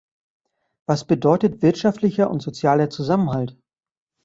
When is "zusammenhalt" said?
2.89-3.55